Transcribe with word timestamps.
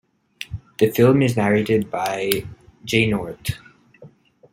The 0.79 0.89
film 0.89 1.21
is 1.21 1.37
narrated 1.37 1.91
by 1.91 2.31
Jay 2.83 3.05
North. 3.07 3.51